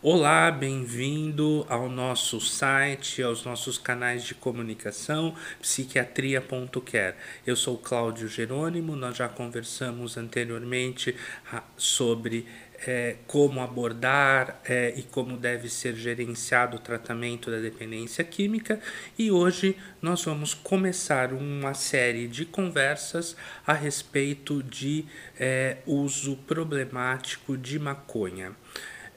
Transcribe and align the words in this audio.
Olá, 0.00 0.48
bem-vindo 0.52 1.66
ao 1.68 1.88
nosso 1.88 2.40
site, 2.40 3.20
aos 3.20 3.42
nossos 3.42 3.78
canais 3.78 4.22
de 4.22 4.32
comunicação, 4.32 5.34
psiquiatria.care. 5.60 7.16
Eu 7.44 7.56
sou 7.56 7.76
Cláudio 7.76 8.28
Jerônimo, 8.28 8.94
nós 8.94 9.16
já 9.16 9.28
conversamos 9.28 10.16
anteriormente 10.16 11.16
ah, 11.52 11.64
sobre 11.76 12.46
é, 12.86 13.16
como 13.26 13.60
abordar 13.60 14.60
é, 14.64 14.94
e 14.96 15.02
como 15.02 15.36
deve 15.36 15.68
ser 15.68 15.96
gerenciado 15.96 16.76
o 16.76 16.80
tratamento 16.80 17.50
da 17.50 17.58
dependência 17.58 18.22
química 18.22 18.80
e 19.18 19.32
hoje 19.32 19.76
nós 20.00 20.22
vamos 20.22 20.54
começar 20.54 21.32
uma 21.32 21.74
série 21.74 22.28
de 22.28 22.44
conversas 22.44 23.36
a 23.66 23.72
respeito 23.72 24.62
de 24.62 25.04
é, 25.38 25.78
uso 25.86 26.36
problemático 26.46 27.56
de 27.56 27.80
maconha. 27.80 28.54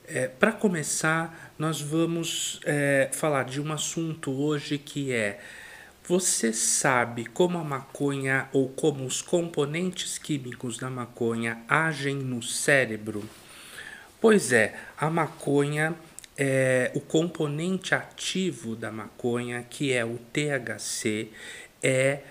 É, 0.08 0.28
Para 0.28 0.52
começar, 0.52 1.54
nós 1.58 1.80
vamos 1.80 2.60
é, 2.66 3.10
falar 3.14 3.44
de 3.44 3.62
um 3.62 3.72
assunto 3.72 4.32
hoje 4.32 4.78
que 4.78 5.14
é: 5.14 5.40
você 6.04 6.52
sabe 6.52 7.26
como 7.26 7.58
a 7.58 7.64
maconha 7.64 8.50
ou 8.52 8.68
como 8.70 9.06
os 9.06 9.22
componentes 9.22 10.18
químicos 10.18 10.78
da 10.78 10.90
maconha 10.90 11.62
agem 11.68 12.16
no 12.16 12.42
cérebro? 12.42 13.24
Pois 14.20 14.52
é, 14.52 14.76
a 14.98 15.10
maconha 15.10 15.96
é 16.38 16.92
o 16.96 17.00
componente 17.00 17.94
ativo 17.94 18.76
da 18.76 18.92
maconha, 18.92 19.66
que 19.70 19.94
é 19.94 20.04
o 20.04 20.18
THC, 20.18 21.30
é 21.82 22.22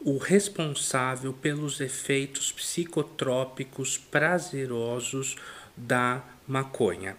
o 0.00 0.18
responsável 0.18 1.32
pelos 1.32 1.80
efeitos 1.80 2.52
psicotrópicos 2.52 3.96
prazerosos 3.98 5.36
da 5.76 6.22
maconha. 6.46 7.16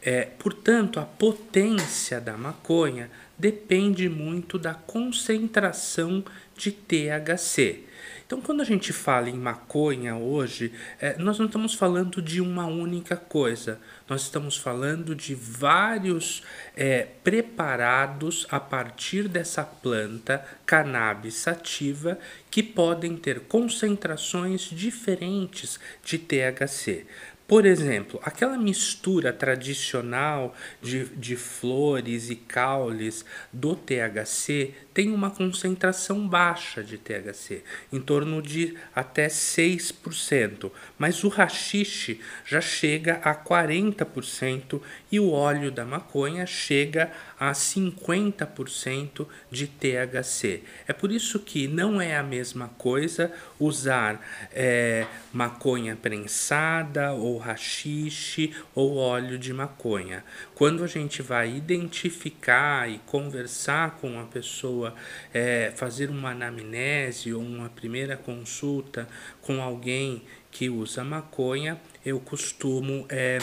É, 0.00 0.22
portanto, 0.22 1.00
a 1.00 1.04
potência 1.04 2.20
da 2.20 2.36
maconha 2.36 3.10
depende 3.36 4.08
muito 4.08 4.58
da 4.58 4.74
concentração 4.74 6.24
de 6.56 6.70
THC. 6.72 7.84
Então, 8.26 8.40
quando 8.40 8.60
a 8.60 8.64
gente 8.64 8.92
fala 8.92 9.30
em 9.30 9.36
maconha 9.36 10.16
hoje, 10.16 10.72
é, 11.00 11.16
nós 11.18 11.38
não 11.38 11.46
estamos 11.46 11.74
falando 11.74 12.20
de 12.20 12.40
uma 12.40 12.66
única 12.66 13.16
coisa, 13.16 13.80
nós 14.08 14.22
estamos 14.22 14.56
falando 14.56 15.14
de 15.14 15.34
vários 15.34 16.42
é, 16.76 17.06
preparados 17.24 18.46
a 18.50 18.60
partir 18.60 19.28
dessa 19.28 19.64
planta 19.64 20.44
cannabis 20.66 21.34
sativa 21.34 22.18
que 22.50 22.62
podem 22.62 23.16
ter 23.16 23.40
concentrações 23.40 24.62
diferentes 24.62 25.78
de 26.04 26.18
THC. 26.18 27.06
Por 27.48 27.64
exemplo, 27.64 28.20
aquela 28.22 28.58
mistura 28.58 29.32
tradicional 29.32 30.54
de, 30.82 31.06
de 31.06 31.34
flores 31.34 32.28
e 32.28 32.36
caules 32.36 33.24
do 33.50 33.74
THC 33.74 34.74
tem 34.92 35.10
uma 35.10 35.30
concentração 35.30 36.28
baixa 36.28 36.84
de 36.84 36.98
THC, 36.98 37.62
em 37.90 38.00
torno 38.00 38.42
de 38.42 38.76
até 38.94 39.28
6%, 39.28 40.70
mas 40.98 41.24
o 41.24 41.28
rachixe 41.28 42.20
já 42.44 42.60
chega 42.60 43.14
a 43.22 43.34
40% 43.34 44.82
e 45.10 45.18
o 45.18 45.30
óleo 45.30 45.70
da 45.70 45.86
maconha 45.86 46.44
chega 46.44 47.10
a 47.40 47.52
50% 47.52 49.26
de 49.50 49.68
THC. 49.68 50.64
É 50.86 50.92
por 50.92 51.10
isso 51.10 51.38
que 51.38 51.66
não 51.66 51.98
é 51.98 52.14
a 52.14 52.22
mesma 52.22 52.68
coisa 52.76 53.32
usar 53.58 54.20
é, 54.52 55.06
maconha 55.32 55.96
prensada 55.96 57.12
ou 57.12 57.37
rachixe 57.38 58.54
ou 58.74 58.96
óleo 58.96 59.38
de 59.38 59.52
maconha. 59.52 60.24
Quando 60.54 60.84
a 60.84 60.86
gente 60.86 61.22
vai 61.22 61.56
identificar 61.56 62.90
e 62.90 62.98
conversar 63.06 63.98
com 64.00 64.20
a 64.20 64.24
pessoa 64.24 64.94
é, 65.32 65.72
fazer 65.74 66.10
uma 66.10 66.30
anamnese 66.30 67.32
ou 67.32 67.42
uma 67.42 67.68
primeira 67.68 68.16
consulta 68.16 69.08
com 69.40 69.62
alguém 69.62 70.22
que 70.50 70.68
usa 70.68 71.04
maconha, 71.04 71.80
eu 72.04 72.20
costumo 72.20 73.06
é, 73.08 73.38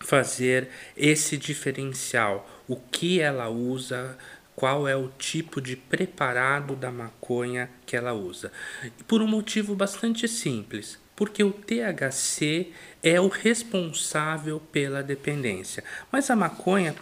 fazer 0.00 0.68
esse 0.96 1.36
diferencial, 1.36 2.48
o 2.68 2.76
que 2.76 3.20
ela 3.20 3.48
usa, 3.48 4.16
qual 4.54 4.88
é 4.88 4.96
o 4.96 5.08
tipo 5.08 5.60
de 5.60 5.76
preparado 5.76 6.74
da 6.74 6.90
maconha 6.90 7.70
que 7.86 7.96
ela 7.96 8.12
usa. 8.12 8.50
Por 9.06 9.22
um 9.22 9.26
motivo 9.26 9.74
bastante 9.74 10.26
simples, 10.26 10.98
porque 11.18 11.42
o 11.42 11.50
THC 11.50 12.68
é 13.02 13.20
o 13.20 13.26
responsável 13.26 14.62
pela 14.70 15.02
dependência, 15.02 15.82
mas 16.12 16.30
a 16.30 16.36
maconha 16.36 16.94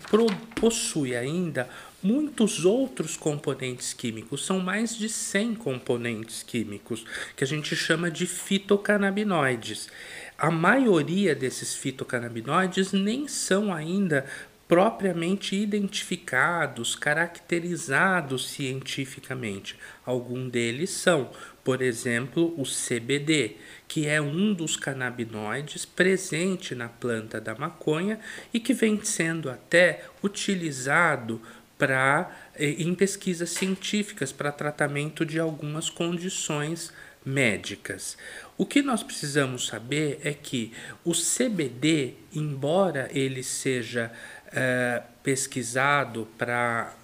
possui 0.59 1.15
ainda 1.15 1.69
muitos 2.03 2.65
outros 2.65 3.15
componentes 3.15 3.93
químicos, 3.93 4.47
são 4.47 4.59
mais 4.59 4.97
de 4.97 5.10
100 5.10 5.56
componentes 5.56 6.43
químicos, 6.43 7.04
que 7.37 7.44
a 7.44 7.47
gente 7.47 7.77
chama 7.77 8.10
de 8.10 8.27
fitocannabinoides. 8.27 9.91
A 10.38 10.50
maioria 10.50 11.34
desses 11.34 11.75
fitocannabinoides 11.75 12.93
nem 12.93 13.28
são 13.28 13.71
ainda 13.71 14.25
propriamente 14.66 15.54
identificados, 15.54 16.97
caracterizados 16.97 18.48
cientificamente. 18.48 19.78
Alguns 20.06 20.50
deles 20.50 20.88
são, 20.88 21.31
por 21.66 21.82
exemplo, 21.82 22.54
o 22.56 22.62
CBD, 22.62 23.56
que 23.88 24.06
é 24.06 24.21
um 24.21 24.54
dos 24.54 24.77
canabinoides 24.77 25.84
presente 25.84 26.77
na 26.77 26.88
planta 26.88 27.41
da 27.41 27.56
maconha 27.56 28.21
e 28.54 28.60
que 28.60 28.72
vem 28.72 29.03
sendo 29.03 29.50
até 29.50 30.04
utilizado 30.22 31.43
para 31.77 32.31
eh, 32.54 32.77
em 32.78 32.94
pesquisas 32.94 33.50
científicas 33.50 34.31
para 34.31 34.53
tratamento 34.53 35.27
de 35.27 35.41
algumas 35.41 35.91
condições 35.91 36.93
médicas. 37.25 38.16
O 38.56 38.65
que 38.65 38.81
nós 38.81 39.03
precisamos 39.03 39.66
saber 39.66 40.21
é 40.22 40.33
que 40.33 40.72
o 41.04 41.10
CBD, 41.10 42.15
embora 42.33 43.10
ele 43.12 43.43
seja 43.43 44.12
é, 44.53 45.03
pesquisado 45.25 46.28
para 46.38 46.94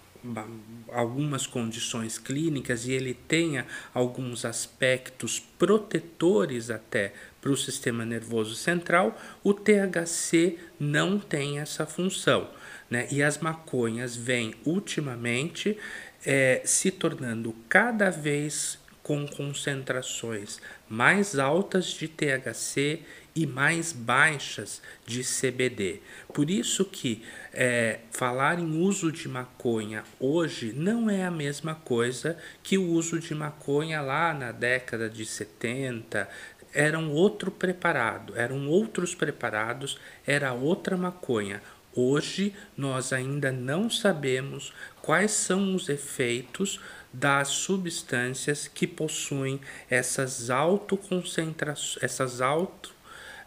algumas 0.88 1.47
condições 1.47 2.19
clínicas 2.19 2.87
e 2.87 2.93
ele 2.93 3.15
tenha 3.15 3.66
alguns 3.93 4.44
aspectos 4.44 5.41
protetores 5.59 6.71
até 6.71 7.12
para 7.41 7.50
o 7.50 7.56
sistema 7.56 8.05
nervoso 8.05 8.55
central, 8.55 9.21
o 9.43 9.53
THC 9.53 10.59
não 10.78 11.19
tem 11.19 11.59
essa 11.59 11.84
função. 11.84 12.49
Né? 12.88 13.09
E 13.11 13.22
as 13.22 13.38
maconhas 13.38 14.15
vêm 14.15 14.55
ultimamente 14.65 15.77
é, 16.25 16.62
se 16.65 16.91
tornando 16.91 17.55
cada 17.69 18.11
vez 18.11 18.78
com 19.03 19.27
concentrações 19.27 20.61
mais 20.88 21.38
altas 21.38 21.87
de 21.87 22.06
THC 22.06 23.00
e 23.34 23.47
mais 23.47 23.93
baixas 23.93 24.82
de 25.06 25.22
CBD. 25.22 26.00
Por 26.32 26.50
isso 26.50 26.84
que 26.84 27.22
é, 27.53 28.00
falar 28.10 28.59
em 28.59 28.81
uso 28.81 29.10
de 29.10 29.28
maconha 29.28 30.04
hoje 30.20 30.72
não 30.72 31.09
é 31.09 31.25
a 31.25 31.31
mesma 31.31 31.75
coisa 31.75 32.37
que 32.62 32.76
o 32.76 32.87
uso 32.91 33.19
de 33.19 33.34
maconha 33.34 34.00
lá 34.00 34.34
na 34.34 34.53
década 34.53 35.09
de 35.09 35.25
70, 35.25 36.28
era 36.75 36.98
um 36.98 37.10
outro 37.10 37.50
preparado, 37.50 38.34
eram 38.37 38.69
outros 38.69 39.15
preparados, 39.15 39.99
era 40.26 40.53
outra 40.53 40.97
maconha. 40.97 41.62
Hoje 41.94 42.54
nós 42.75 43.12
ainda 43.12 43.53
não 43.53 43.91
sabemos 43.91 44.72
quais 45.03 45.32
são 45.32 45.75
os 45.75 45.91
efeitos 45.91 46.81
das 47.12 47.49
substâncias 47.49 48.67
que 48.67 48.87
possuem 48.87 49.61
essas 49.90 50.49
autoconcentrações, 50.49 52.02
essas 52.02 52.40
auto 52.40 52.94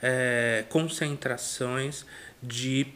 é, 0.02 0.66
concentrações 0.70 2.06
de 2.42 2.88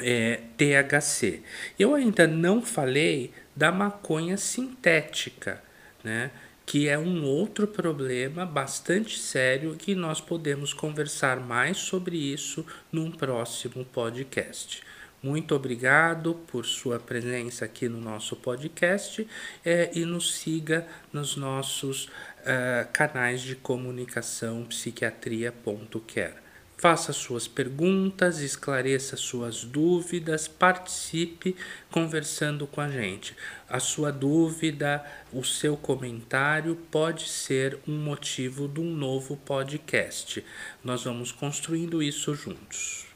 é, 0.00 0.40
THC. 0.56 1.42
Eu 1.78 1.94
ainda 1.94 2.26
não 2.26 2.62
falei 2.62 3.32
da 3.54 3.70
maconha 3.70 4.36
sintética, 4.36 5.62
né? 6.02 6.30
que 6.70 6.88
é 6.88 6.96
um 6.96 7.24
outro 7.24 7.66
problema 7.66 8.46
bastante 8.46 9.18
sério 9.18 9.74
que 9.74 9.92
nós 9.92 10.20
podemos 10.20 10.72
conversar 10.72 11.40
mais 11.40 11.78
sobre 11.78 12.16
isso 12.16 12.64
num 12.92 13.10
próximo 13.10 13.84
podcast. 13.84 14.80
Muito 15.22 15.54
obrigado 15.54 16.34
por 16.46 16.64
sua 16.64 16.98
presença 16.98 17.64
aqui 17.64 17.88
no 17.88 18.00
nosso 18.00 18.36
podcast 18.36 19.26
é, 19.64 19.90
e 19.92 20.04
nos 20.06 20.34
siga 20.34 20.86
nos 21.12 21.36
nossos 21.36 22.08
uh, 22.40 22.88
canais 22.92 23.40
de 23.40 23.54
comunicação 23.54 24.64
psiquiatria.care. 24.64 26.34
Faça 26.80 27.12
suas 27.12 27.46
perguntas, 27.46 28.40
esclareça 28.40 29.14
suas 29.14 29.64
dúvidas, 29.64 30.48
participe 30.48 31.54
conversando 31.90 32.66
com 32.66 32.80
a 32.80 32.88
gente. 32.88 33.36
A 33.68 33.78
sua 33.78 34.10
dúvida, 34.10 35.04
o 35.30 35.44
seu 35.44 35.76
comentário 35.76 36.74
pode 36.90 37.28
ser 37.28 37.78
um 37.86 37.98
motivo 37.98 38.66
de 38.66 38.80
um 38.80 38.96
novo 38.96 39.36
podcast. 39.36 40.42
Nós 40.82 41.04
vamos 41.04 41.30
construindo 41.32 42.02
isso 42.02 42.34
juntos. 42.34 43.09